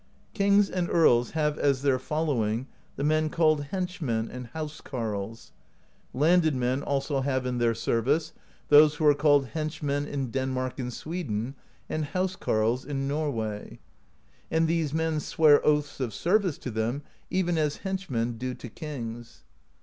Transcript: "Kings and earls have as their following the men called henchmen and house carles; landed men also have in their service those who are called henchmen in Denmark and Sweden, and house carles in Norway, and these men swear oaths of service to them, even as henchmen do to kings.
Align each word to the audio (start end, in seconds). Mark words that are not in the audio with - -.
"Kings 0.33 0.67
and 0.71 0.89
earls 0.89 1.29
have 1.37 1.59
as 1.59 1.83
their 1.83 1.99
following 1.99 2.65
the 2.95 3.03
men 3.03 3.29
called 3.29 3.65
henchmen 3.65 4.31
and 4.31 4.47
house 4.47 4.81
carles; 4.81 5.51
landed 6.11 6.55
men 6.55 6.81
also 6.81 7.21
have 7.21 7.45
in 7.45 7.59
their 7.59 7.75
service 7.75 8.33
those 8.69 8.95
who 8.95 9.05
are 9.05 9.13
called 9.13 9.49
henchmen 9.49 10.07
in 10.07 10.31
Denmark 10.31 10.79
and 10.79 10.91
Sweden, 10.91 11.53
and 11.87 12.03
house 12.03 12.35
carles 12.35 12.83
in 12.83 13.07
Norway, 13.07 13.77
and 14.49 14.67
these 14.67 14.91
men 14.91 15.19
swear 15.19 15.63
oaths 15.63 15.99
of 15.99 16.15
service 16.15 16.57
to 16.57 16.71
them, 16.71 17.03
even 17.29 17.59
as 17.59 17.77
henchmen 17.85 18.39
do 18.39 18.55
to 18.55 18.69
kings. 18.69 19.43